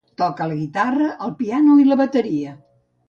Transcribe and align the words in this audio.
Toca 0.19 0.47
la 0.51 0.55
guitarra, 0.61 1.09
el 1.27 1.35
piano 1.43 1.77
i 1.83 1.87
la 1.91 1.99
bateria. 2.01 2.57